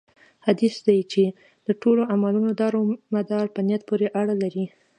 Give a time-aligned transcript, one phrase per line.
[0.45, 1.23] حديث دی چې:
[1.67, 2.73] د ټولو عملونو دار
[3.15, 4.65] مدار په نيت پوري اړه لري